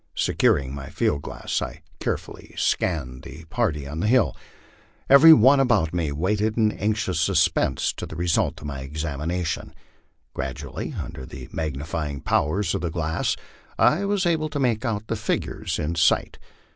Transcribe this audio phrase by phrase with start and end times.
[0.17, 3.55] Securing my field glass, I carefully scanned the 250 MY LIFE ON THE PLAIXS.
[3.55, 4.37] party on the hill.
[5.11, 9.75] Every one about me waited in anxious suspense the re sult of my examination.
[10.33, 13.35] Gradually, under the magnifying powers of the glass,
[13.77, 16.39] I was able to make out the figures in sight.